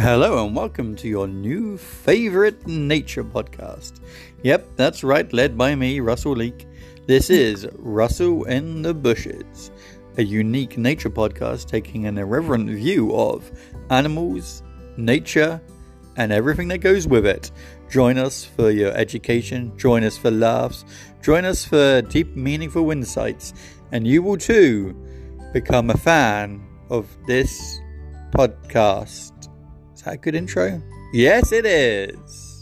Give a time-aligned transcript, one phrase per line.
[0.00, 3.98] Hello and welcome to your new favorite nature podcast.
[4.44, 6.68] Yep, that's right, led by me, Russell Leake.
[7.08, 7.34] This hmm.
[7.34, 9.72] is Russell in the Bushes,
[10.16, 13.50] a unique nature podcast taking an irreverent view of
[13.90, 14.62] animals,
[14.96, 15.60] nature,
[16.14, 17.50] and everything that goes with it.
[17.90, 20.84] Join us for your education, join us for laughs,
[21.22, 23.52] join us for deep, meaningful insights,
[23.90, 24.94] and you will too
[25.52, 27.80] become a fan of this
[28.30, 29.37] podcast.
[30.08, 30.80] That good intro?
[31.12, 32.57] Yes, it is.